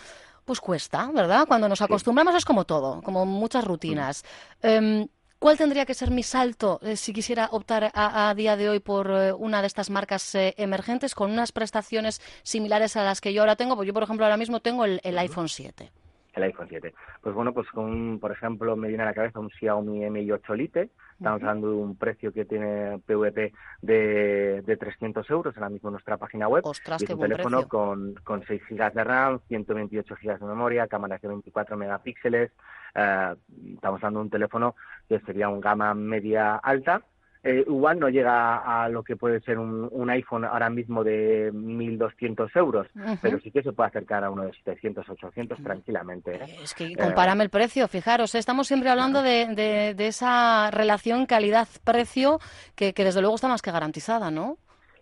pues 0.51 0.61
cuesta, 0.61 1.09
¿verdad? 1.15 1.47
Cuando 1.47 1.69
nos 1.69 1.81
acostumbramos 1.81 2.35
es 2.35 2.45
como 2.45 2.65
todo, 2.65 3.01
como 3.03 3.25
muchas 3.25 3.63
rutinas. 3.63 4.25
Em, 4.61 5.07
¿Cuál 5.39 5.57
tendría 5.57 5.87
que 5.87 5.95
ser 5.95 6.11
mi 6.11 6.25
salto 6.25 6.81
eh, 6.83 6.97
si 6.97 7.13
quisiera 7.13 7.51
optar 7.53 7.93
a, 7.95 8.35
día 8.35 8.57
de 8.57 8.69
hoy 8.69 8.81
por 8.81 9.13
eh, 9.13 9.33
una 9.33 9.61
de 9.61 9.69
estas 9.69 9.91
marcas 9.91 10.35
eh, 10.35 10.55
emergentes 10.57 11.15
con 11.15 11.31
unas 11.31 11.53
prestaciones 11.53 12.21
similares 12.43 12.97
a 12.97 13.05
las 13.05 13.21
que 13.21 13.33
yo 13.33 13.43
ahora 13.43 13.55
tengo? 13.55 13.77
Pues 13.77 13.87
yo, 13.87 13.95
por 13.95 14.03
ejemplo, 14.03 14.27
ahora 14.27 14.37
mismo 14.37 14.59
tengo 14.59 14.85
el, 14.85 15.19
iPhone 15.21 15.49
7. 15.49 15.93
El 16.33 16.45
iPhone 16.45 16.67
7. 16.69 16.95
Pues 17.21 17.35
bueno, 17.35 17.53
pues 17.53 17.69
con, 17.71 18.19
por 18.21 18.33
ejemplo, 18.33 18.77
me 18.77 18.89
viene 18.89 19.03
a 19.03 19.07
la 19.07 19.15
cabeza 19.15 19.41
un 19.41 19.51
Xiaomi 19.51 20.09
Mi 20.11 20.31
8 20.31 20.55
Lite. 20.55 20.91
Estamos 21.13 21.43
hablando 21.43 21.69
de 21.69 21.75
un 21.75 21.97
precio 21.97 22.33
que 22.33 22.45
tiene 22.45 22.99
PVP 23.05 23.53
de, 23.83 24.63
de 24.65 24.77
300 24.77 25.29
euros 25.31 25.57
ahora 25.57 25.69
mismo 25.69 25.89
en 25.89 25.95
nuestra 25.95 26.17
página 26.17 26.49
web. 26.49 26.65
Ostras, 26.65 27.03
y 27.03 27.05
es 27.05 27.11
un 27.11 27.21
teléfono 27.21 27.59
precio. 27.59 27.69
con, 27.69 28.15
con 28.25 28.45
6 28.47 28.63
GB 28.71 28.93
de 28.95 29.05
RAM, 29.05 29.41
128 29.49 30.15
GB 30.23 30.39
de 30.39 30.47
memoria, 30.47 30.87
cámara 30.87 31.19
de 31.19 31.29
24 31.29 31.77
megapíxeles. 31.77 32.53
Eh, 32.95 33.35
estamos 33.75 33.99
hablando 33.99 34.21
de 34.21 34.25
un 34.25 34.31
teléfono 34.31 34.75
que 35.09 35.21
sería 35.21 35.49
un 35.49 35.61
gama 35.61 35.95
media 35.95 36.57
alta. 36.57 37.03
Eh, 37.43 37.65
igual 37.67 37.99
no 37.99 38.11
llega 38.11 38.59
a 38.85 38.89
lo 38.91 39.03
que 39.03 39.17
puede 39.17 39.41
ser 39.41 39.59
un, 39.59 39.89
un 39.91 40.11
iPhone 40.11 40.45
ahora 40.45 40.69
mismo 40.69 41.03
de 41.03 41.51
1.200 41.55 42.51
euros, 42.57 42.87
pero 43.23 43.41
sí 43.41 43.51
que 43.51 43.63
se 43.63 43.73
puede 43.73 43.89
acercar 43.89 44.25
a 44.25 44.31
uno 44.31 44.43
de 44.43 44.53
700, 44.53 45.09
800 45.09 45.63
tranquilamente. 45.63 46.35
¿eh? 46.35 46.57
Es 46.63 46.75
que 46.75 46.95
compárame 47.07 47.45
el 47.45 47.49
precio, 47.51 47.89
fijaros, 47.89 48.35
¿eh? 48.35 48.39
estamos 48.39 48.67
siempre 48.67 48.91
hablando 48.91 49.23
de, 49.23 49.47
de- 49.55 49.95
de 49.95 50.07
esa 50.07 50.71
relación 50.71 51.25
calidad-precio 51.27 52.41
que, 52.75 52.93
que 52.93 53.05
desde 53.05 53.21
luego 53.21 53.37
está 53.37 53.49
más 53.49 53.63
que 53.63 53.71
garantizada, 53.73 54.31
¿no? 54.31 54.59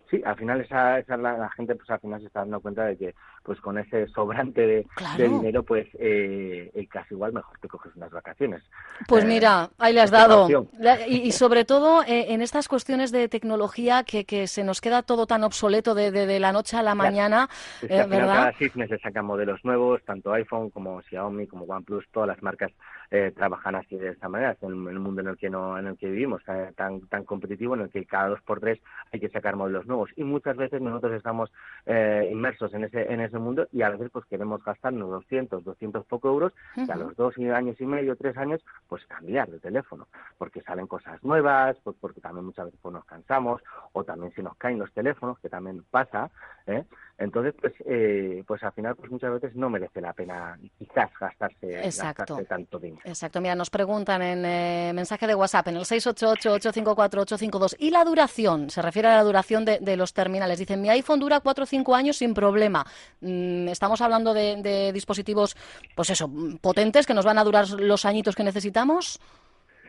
Sí, 0.09 0.19
al 0.25 0.35
final 0.37 0.59
esa, 0.61 0.97
esa 0.97 1.15
la, 1.17 1.37
la 1.37 1.49
gente 1.51 1.75
pues 1.75 1.87
al 1.91 1.99
final 1.99 2.19
se 2.19 2.25
está 2.27 2.39
dando 2.39 2.59
cuenta 2.61 2.83
de 2.85 2.97
que 2.97 3.13
pues 3.43 3.61
con 3.61 3.77
ese 3.77 4.07
sobrante 4.07 4.61
de, 4.65 4.87
Claro. 4.95 5.17
de 5.19 5.29
dinero 5.29 5.61
pues 5.63 5.87
eh, 5.99 6.71
eh, 6.73 6.87
casi 6.87 7.13
igual 7.13 7.31
mejor 7.31 7.57
te 7.59 7.67
coges 7.67 7.95
unas 7.95 8.09
vacaciones. 8.09 8.63
Pues 9.07 9.23
Eh, 9.23 9.27
mira, 9.27 9.69
ahí 9.77 9.93
le 9.93 10.01
has 10.01 10.09
dado. 10.09 10.47
La- 10.79 11.05
Y, 11.07 11.17
y 11.27 11.31
sobre 11.31 11.63
todo 11.63 12.01
eh, 12.03 12.33
en 12.33 12.41
estas 12.41 12.67
cuestiones 12.67 13.11
de 13.11 13.29
tecnología 13.29 14.03
que, 14.03 14.25
que 14.25 14.47
se 14.47 14.63
nos 14.63 14.81
queda 14.81 15.03
todo 15.03 15.27
tan 15.27 15.43
obsoleto 15.43 15.93
de, 15.93 16.09
de- 16.11 16.25
de 16.25 16.39
la 16.39 16.51
noche 16.51 16.75
a 16.75 16.81
la 16.81 16.95
mañana, 16.95 17.47
Es 17.81 17.87
que 17.89 17.93
eh, 17.95 17.99
al 17.99 18.05
final 18.09 18.19
¿verdad? 18.21 18.33
cada 18.35 18.53
seis 18.57 18.75
meses 18.75 18.99
sacan 19.03 19.25
modelos 19.25 19.63
nuevos, 19.63 20.01
tanto 20.05 20.33
iPhone 20.33 20.71
como 20.71 21.01
Xiaomi, 21.03 21.45
como 21.45 21.65
OnePlus, 21.65 22.05
todas 22.11 22.27
las 22.29 22.41
marcas 22.41 22.71
eh, 23.11 23.31
trabajan 23.35 23.75
así 23.75 23.97
de 23.97 24.09
esta 24.09 24.29
manera, 24.29 24.51
es 24.51 24.63
en 24.63 24.87
el 24.87 24.99
mundo 24.99 25.21
en 25.21 25.27
el 25.27 25.37
que 25.37 25.49
no, 25.49 25.77
en 25.77 25.87
el 25.87 25.97
que 25.97 26.09
vivimos, 26.09 26.41
eh, 26.47 26.71
tan, 26.75 27.07
tan 27.07 27.23
competitivo, 27.23 27.75
en 27.75 27.81
el 27.81 27.89
que 27.89 28.05
cada 28.05 28.29
dos 28.29 28.41
por 28.41 28.59
tres 28.59 28.79
hay 29.11 29.19
que 29.19 29.29
sacar 29.29 29.55
modelos 29.55 29.87
nuevos. 29.87 30.09
Y 30.15 30.23
muchas 30.23 30.57
veces 30.57 30.81
nosotros 30.81 31.13
estamos 31.13 31.51
eh, 31.85 32.29
inmersos 32.31 32.73
en 32.73 32.83
ese, 32.83 33.11
en 33.11 33.21
ese 33.21 33.39
mundo 33.39 33.67
y 33.71 33.81
a 33.81 33.89
veces 33.89 34.09
pues 34.11 34.25
queremos 34.25 34.63
gastarnos 34.63 35.09
200, 35.09 35.63
200 35.63 36.05
poco 36.05 36.29
euros 36.29 36.53
y 36.75 36.89
a 36.89 36.95
los 36.95 37.15
dos 37.15 37.35
años 37.37 37.79
y 37.79 37.85
medio, 37.85 38.15
tres 38.15 38.37
años, 38.37 38.63
pues 38.87 39.05
cambiar 39.07 39.49
de 39.49 39.59
teléfono, 39.59 40.07
porque 40.37 40.61
salen 40.61 40.87
cosas 40.87 41.23
nuevas, 41.23 41.77
pues 41.83 41.95
porque 41.99 42.21
también 42.21 42.45
muchas 42.45 42.65
veces 42.65 42.79
pues, 42.81 42.93
nos 42.93 43.05
cansamos, 43.05 43.61
o 43.93 44.03
también 44.03 44.31
se 44.33 44.43
nos 44.43 44.55
caen 44.57 44.79
los 44.79 44.91
teléfonos, 44.93 45.39
que 45.39 45.49
también 45.49 45.83
pasa, 45.89 46.29
¿eh? 46.67 46.83
Entonces, 47.17 47.53
pues, 47.59 47.73
eh, 47.85 48.43
pues 48.47 48.63
al 48.63 48.71
final, 48.71 48.95
pues 48.95 49.11
muchas 49.11 49.33
veces 49.33 49.55
no 49.55 49.69
merece 49.69 49.99
la 49.99 50.13
pena 50.13 50.57
quizás 50.77 51.09
gastarse, 51.19 51.67
gastarse 51.67 52.45
tanto 52.45 52.79
dinero. 52.79 52.98
Exacto, 53.05 53.39
mira, 53.41 53.55
nos 53.55 53.69
preguntan 53.69 54.21
en 54.21 54.43
eh, 54.45 54.91
mensaje 54.93 55.25
de 55.25 55.33
WhatsApp 55.33 55.69
en 55.69 55.77
el 55.77 55.83
688-854-852. 55.85 57.75
¿Y 57.79 57.91
la 57.91 58.03
duración? 58.03 58.69
Se 58.69 58.81
refiere 58.81 59.07
a 59.07 59.15
la 59.15 59.23
duración 59.23 59.65
de, 59.65 59.79
de 59.79 59.95
los 59.97 60.13
terminales. 60.13 60.59
Dicen, 60.59 60.81
mi 60.81 60.89
iPhone 60.89 61.19
dura 61.19 61.39
4 61.39 61.63
o 61.63 61.67
5 61.67 61.95
años 61.95 62.17
sin 62.17 62.33
problema. 62.33 62.85
Mm, 63.21 63.69
estamos 63.69 64.01
hablando 64.01 64.33
de, 64.33 64.57
de 64.61 64.91
dispositivos, 64.93 65.55
pues 65.95 66.09
eso, 66.09 66.29
potentes 66.61 67.05
que 67.07 67.13
nos 67.13 67.25
van 67.25 67.37
a 67.37 67.43
durar 67.43 67.69
los 67.69 68.05
añitos 68.05 68.35
que 68.35 68.43
necesitamos. 68.43 69.19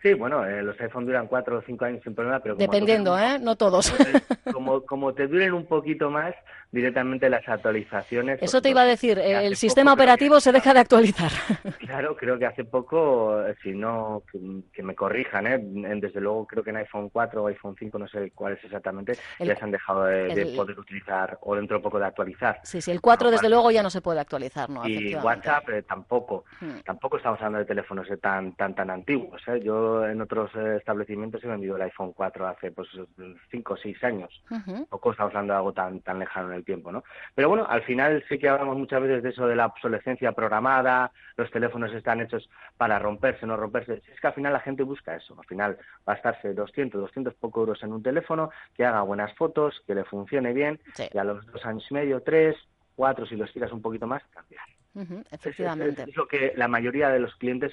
Sí, 0.02 0.14
bueno, 0.14 0.46
eh, 0.46 0.62
los 0.62 0.80
iPhone 0.80 1.04
duran 1.04 1.26
cuatro 1.26 1.58
o 1.58 1.62
cinco 1.62 1.84
años 1.84 2.00
sin 2.02 2.14
problema, 2.14 2.40
pero 2.40 2.54
como 2.54 2.64
Dependiendo, 2.64 3.16
te- 3.16 3.22
¿eh? 3.34 3.38
No 3.38 3.56
todos. 3.56 3.92
como, 4.50 4.80
como 4.86 5.12
te 5.12 5.26
duren 5.26 5.52
un 5.52 5.66
poquito 5.66 6.08
más, 6.10 6.34
directamente 6.72 7.28
las 7.28 7.46
actualizaciones. 7.48 8.40
Eso 8.42 8.62
te 8.62 8.70
iba 8.70 8.82
a 8.82 8.84
decir, 8.84 9.18
el 9.18 9.44
poco 9.44 9.54
sistema 9.56 9.90
que- 9.90 9.94
operativo 10.02 10.40
se 10.40 10.52
deja 10.52 10.72
de 10.74 10.80
actualizar. 10.80 11.30
Claro, 11.90 12.14
creo 12.16 12.38
que 12.38 12.46
hace 12.46 12.64
poco, 12.64 13.44
eh, 13.44 13.56
si 13.64 13.72
no, 13.72 14.22
que, 14.30 14.38
que 14.72 14.82
me 14.82 14.94
corrijan, 14.94 15.46
¿eh? 15.48 15.58
Desde 15.60 16.20
luego 16.20 16.46
creo 16.46 16.62
que 16.62 16.70
en 16.70 16.76
iPhone 16.76 17.08
4 17.08 17.42
o 17.42 17.46
iPhone 17.48 17.74
5, 17.76 17.98
no 17.98 18.06
sé 18.06 18.30
cuál 18.32 18.52
es 18.52 18.62
exactamente, 18.64 19.14
El- 19.40 19.48
ya 19.48 19.56
se 19.56 19.64
han 19.64 19.72
dejado 19.72 20.04
de, 20.04 20.52
poder 20.54 20.78
utilizar 20.78 21.36
o 21.42 21.56
dentro 21.56 21.78
de 21.78 21.82
poco 21.82 21.98
de 21.98 22.06
actualizar. 22.06 22.60
Sí, 22.62 22.80
sí, 22.80 22.92
el 22.92 23.00
4 23.00 23.24
Bueno, 23.26 23.36
desde 23.36 23.48
luego 23.50 23.72
ya 23.72 23.82
no 23.82 23.90
se 23.90 24.00
puede 24.00 24.20
actualizar, 24.20 24.70
¿no? 24.70 24.86
y. 24.86 25.16
WhatsApp 25.16 25.68
eh, 25.70 25.82
tampoco. 25.82 26.44
Hmm. 26.60 26.78
Tampoco 26.84 27.16
estamos 27.16 27.38
hablando 27.40 27.58
de 27.58 27.64
teléfonos 27.64 28.08
eh, 28.08 28.16
tan 28.18 28.52
tan 28.54 28.74
tan 28.76 28.90
antiguos. 28.90 29.42
¿eh? 29.48 29.60
Yo 29.64 30.06
en 30.06 30.20
otros 30.20 30.50
establecimientos 30.54 31.42
he 31.42 31.48
vendido 31.48 31.74
el 31.74 31.82
iPhone 31.82 32.12
4 32.12 32.46
hace 32.46 32.70
pues 32.70 32.88
5 33.50 33.74
o 33.74 33.76
6 33.76 34.04
años. 34.04 34.42
Ujú. 34.50 34.72
Tampoco 34.74 35.10
estamos 35.10 35.30
hablando 35.32 35.52
de 35.54 35.56
algo 35.58 35.72
tan 35.72 36.00
tan 36.02 36.20
lejano 36.20 36.48
en 36.50 36.54
el 36.58 36.59
tiempo, 36.62 36.90
¿no? 36.92 37.02
Pero 37.34 37.48
bueno, 37.48 37.66
al 37.68 37.82
final 37.82 38.24
sí 38.28 38.38
que 38.38 38.48
hablamos 38.48 38.76
muchas 38.76 39.00
veces 39.02 39.22
de 39.22 39.28
eso 39.30 39.46
de 39.46 39.56
la 39.56 39.66
obsolescencia 39.66 40.32
programada, 40.32 41.12
los 41.36 41.50
teléfonos 41.50 41.92
están 41.92 42.20
hechos 42.20 42.48
para 42.76 42.98
romperse, 42.98 43.46
no 43.46 43.56
romperse. 43.56 44.02
Es 44.06 44.20
que 44.20 44.26
al 44.26 44.34
final 44.34 44.52
la 44.52 44.60
gente 44.60 44.82
busca 44.82 45.14
eso. 45.16 45.36
Al 45.38 45.46
final 45.46 45.78
gastarse 46.06 46.54
200, 46.54 47.00
200 47.00 47.34
poco 47.34 47.60
euros 47.60 47.82
en 47.82 47.92
un 47.92 48.02
teléfono, 48.02 48.50
que 48.74 48.84
haga 48.84 49.02
buenas 49.02 49.34
fotos, 49.34 49.82
que 49.86 49.94
le 49.94 50.04
funcione 50.04 50.52
bien, 50.52 50.80
Sí. 50.94 51.04
y 51.12 51.18
a 51.18 51.24
los 51.24 51.44
dos 51.46 51.64
años 51.64 51.86
y 51.90 51.94
medio, 51.94 52.22
tres, 52.22 52.56
cuatro, 52.94 53.24
si 53.26 53.36
los 53.36 53.52
tiras 53.52 53.72
un 53.72 53.80
poquito 53.82 54.06
más, 54.06 54.22
cambiar. 54.30 54.64
Ujú, 54.94 55.20
Es- 55.20 55.32
es- 55.32 55.46
Efectivamente. 55.46 56.02
Es, 56.08 56.16
lo 56.16 56.26
que 56.26 56.52
la 56.56 56.68
mayoría 56.68 57.08
de 57.10 57.20
los 57.20 57.34
clientes, 57.36 57.72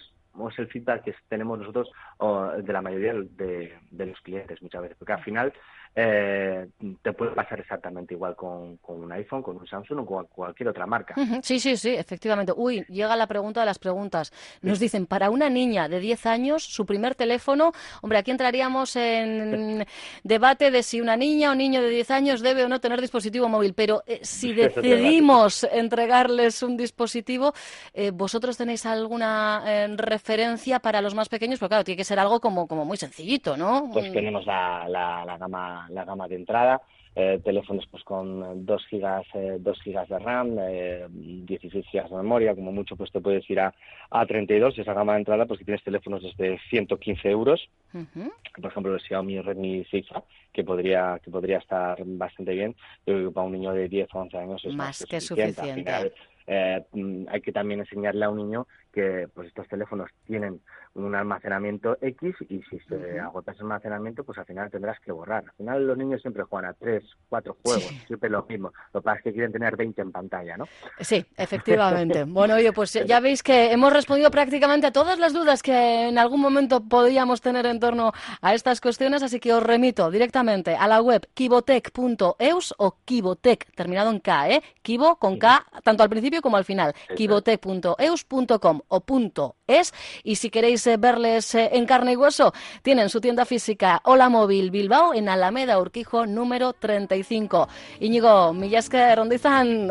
es 0.50 0.60
el 0.60 0.68
feedback 0.68 1.04
que 1.04 1.16
tenemos 1.28 1.58
nosotros 1.58 1.92
o 2.20 2.46
de 2.52 2.72
la 2.72 2.82
mayoría 2.82 3.14
de, 3.16 3.76
de 3.90 4.06
los 4.06 4.22
clientes 4.22 4.62
muchas 4.62 4.84
veces, 4.84 4.96
porque 4.98 5.14
al 5.14 5.24
final 5.24 5.52
eh, 6.00 6.68
te 7.02 7.14
puede 7.14 7.32
pasar 7.32 7.60
exactamente 7.60 8.14
igual 8.14 8.36
con, 8.36 8.78
con 8.78 9.04
un 9.04 9.12
iPhone, 9.14 9.42
con 9.42 9.58
un 9.58 9.68
Samsung 9.68 10.00
o 10.02 10.06
con 10.06 10.26
cualquier 10.26 10.70
otra 10.70 10.86
marca. 10.86 11.16
Sí, 11.42 11.60
sí, 11.60 11.76
sí, 11.76 11.90
efectivamente. 11.90 12.54
Uy, 12.56 12.86
llega 12.88 13.16
la 13.16 13.28
pregunta 13.28 13.62
de 13.62 13.66
las 13.66 13.80
preguntas. 13.80 14.32
Nos 14.62 14.80
dicen, 14.80 15.08
para 15.08 15.30
una 15.30 15.50
niña 15.50 15.90
de 15.90 16.00
10 16.00 16.26
años, 16.28 16.64
su 16.64 16.86
primer 16.86 17.16
teléfono, 17.16 17.72
hombre, 18.02 18.20
aquí 18.20 18.32
entraríamos 18.32 18.96
en 18.96 19.88
debate 20.24 20.70
de 20.70 20.84
si 20.84 21.02
una 21.02 21.16
niña 21.16 21.52
o 21.52 21.56
niño 21.56 21.82
de 21.82 21.90
10 21.90 22.12
años 22.12 22.42
debe 22.42 22.64
o 22.64 22.70
no 22.70 22.80
tener 22.80 23.02
dispositivo 23.02 23.50
móvil, 23.50 23.74
pero 23.74 24.04
eh, 24.06 24.20
si 24.22 24.54
decidimos 24.54 25.64
entregarles 25.64 26.62
un 26.62 26.78
dispositivo, 26.78 27.54
eh, 27.94 28.12
¿vosotros 28.12 28.58
tenéis 28.58 28.86
alguna 28.86 29.64
eh, 29.66 29.88
referencia 29.98 30.80
para 30.80 31.02
los 31.02 31.16
más 31.16 31.30
pequeños? 31.30 31.60
Porque 31.60 31.70
claro, 31.70 31.84
tiene 31.84 31.98
que 31.98 32.04
ser 32.04 32.20
algo 32.20 32.40
como, 32.40 32.68
como 32.68 32.86
muy 32.86 32.98
sencillito, 32.98 33.58
¿no? 33.58 33.90
Pues 33.92 34.08
Mm, 34.10 34.14
tenemos 34.14 34.46
la, 34.46 34.88
la, 34.88 35.26
la 35.26 35.38
gama 35.38 35.87
la 35.90 36.06
gama 36.06 36.28
de 36.28 36.36
entrada, 36.36 36.82
eh, 37.16 37.42
teléfonos 37.44 37.88
pues 37.90 38.04
con 38.04 38.66
2 38.66 38.86
gigas, 38.88 39.26
eh, 39.34 39.58
2 39.60 39.82
gigas 39.82 40.08
de 40.08 40.20
RAM, 40.20 40.58
eh, 40.60 41.08
16 41.10 41.86
gigas 41.88 42.12
de 42.12 42.16
memoria, 42.16 42.54
como 42.54 42.72
mucho 42.72 42.96
pues 42.96 43.12
te 43.12 43.22
puedes 43.22 43.50
ir 43.50 43.60
a, 43.60 43.74
a 44.12 44.26
32, 44.26 44.78
esa 44.78 44.94
gama 44.94 45.14
de 45.14 45.20
entrada 45.20 45.48
pues 45.48 45.58
que 45.58 45.66
tienes 45.66 45.84
teléfonos 45.84 46.22
desde 46.22 46.60
115 46.70 47.28
euros, 47.30 47.70
ujú. 47.92 48.32
por 48.62 48.72
ejemplo 48.72 48.94
el 48.94 49.02
Xiaomi 49.02 49.42
Redmi 49.42 49.84
6A, 49.86 50.24
que 50.54 50.64
podría 50.64 51.20
que 51.24 51.32
podría 51.32 51.58
estar 51.58 51.98
bastante 52.06 52.54
bien, 52.54 52.76
yo 53.08 53.16
creo 53.16 53.30
que 53.30 53.34
para 53.34 53.48
un 53.48 53.54
niño 53.54 53.74
de 53.74 53.90
10 53.90 54.10
o 54.14 54.20
11 54.20 54.38
años 54.38 54.64
es 54.64 54.76
Más 54.76 55.04
que 55.06 55.20
suficiente. 55.20 55.74
final, 55.74 56.14
eh, 56.46 56.84
mm, 56.92 57.26
hay 57.30 57.42
que 57.42 57.52
también 57.52 57.80
enseñarle 57.80 58.26
a 58.26 58.30
un 58.30 58.38
niño 58.38 58.68
que 58.94 59.28
pues 59.34 59.48
estos 59.48 59.68
teléfonos 59.68 60.10
tienen 60.26 60.62
un 60.98 61.16
almacenamiento 61.16 61.98
X 62.02 62.36
y 62.50 62.62
si 62.64 62.80
se 62.88 62.96
Ujú. 62.96 63.20
agota 63.22 63.52
ese 63.52 63.62
almacenamiento 63.62 64.24
pues 64.24 64.38
al 64.38 64.46
final 64.46 64.70
tendrás 64.72 65.00
que 65.00 65.12
borrar. 65.12 65.44
Al 65.46 65.54
final 65.56 65.88
los 65.88 65.98
niños 65.98 66.22
siempre 66.22 66.44
juegan 66.44 66.70
a 66.72 66.74
tres, 66.74 67.04
cuatro 67.30 67.56
juegos, 67.64 67.84
Sí. 67.88 68.02
siempre 68.08 68.30
lo 68.30 68.44
mismo. 68.48 68.74
Lo 68.94 69.02
que 69.02 69.06
pasa 69.06 69.18
es 69.20 69.24
que 69.24 69.34
quieren 69.34 69.52
tener 69.52 69.76
20 69.76 70.02
en 70.02 70.12
pantalla, 70.12 70.58
¿no? 70.58 70.66
Sí, 71.00 71.26
efectivamente. 71.38 72.26
Bueno, 72.38 72.56
oye, 72.56 72.72
pues 72.74 72.94
ya 73.06 73.20
veis 73.20 73.42
que 73.44 73.72
hemos 73.72 73.92
respondido 73.94 74.30
prácticamente 74.32 74.88
a 74.88 74.92
todas 74.92 75.18
las 75.20 75.34
dudas 75.34 75.62
que 75.64 76.08
en 76.10 76.18
algún 76.18 76.42
momento 76.42 76.82
podíamos 76.84 77.42
tener 77.42 77.66
en 77.66 77.80
torno 77.80 78.12
a 78.42 78.54
estas 78.54 78.82
cuestiones, 78.82 79.24
así 79.24 79.40
que 79.40 79.54
os 79.54 79.64
remito 79.64 80.10
directamente 80.12 80.76
a 80.76 80.88
la 80.88 81.02
web 81.02 81.28
kibotec.eus 81.34 82.76
o 82.78 82.96
kibotec, 83.06 83.72
terminado 83.76 84.10
en 84.12 84.20
K, 84.20 84.50
¿eh? 84.50 84.64
Kibo 84.82 85.18
con 85.18 85.38
K, 85.38 85.66
tanto 85.84 86.04
al 86.04 86.10
principio 86.10 86.42
como 86.42 86.58
al 86.58 86.66
final, 86.66 86.94
es. 87.10 87.16
kibotec.eus.com 87.16 88.82
o 88.88 89.00
punto 89.02 89.56
.es, 89.68 89.94
y 90.24 90.36
si 90.38 90.50
queréis 90.50 90.87
verles 90.96 91.54
eh, 91.56 91.70
en 91.74 91.86
carne 91.86 92.14
y 92.14 92.16
hueso, 92.16 92.54
tienen 92.82 93.10
su 93.10 93.20
tienda 93.20 93.44
física 93.44 94.00
Hola 94.06 94.30
Móvil 94.30 94.72
Bilbao 94.72 95.14
en 95.14 95.28
Alameda 95.28 95.80
Urquijo 95.80 96.26
número 96.26 96.72
35. 96.72 97.68
Íñigo, 98.00 98.54
millaske 98.54 99.14
rondizan. 99.16 99.90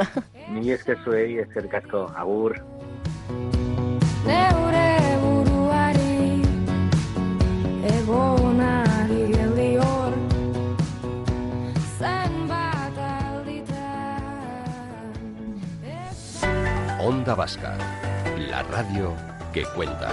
Ni 0.51 0.71
es 0.71 0.83
que 0.85 0.97
soy, 1.05 1.39
es 1.39 1.55
el 1.57 1.69
casco, 1.69 2.11
agur. 2.17 2.65
Onda 17.07 17.37
Vasca, 17.37 17.79
la 18.51 18.65
radio 18.65 19.15
que 19.53 19.63
cuenta. 19.77 20.11